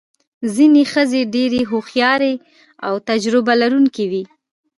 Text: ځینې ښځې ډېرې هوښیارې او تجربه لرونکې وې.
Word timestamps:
ځینې 0.55 0.83
ښځې 0.91 1.21
ډېرې 1.35 1.61
هوښیارې 1.69 2.33
او 2.87 2.93
تجربه 3.09 3.53
لرونکې 3.61 4.05
وې. 4.11 4.23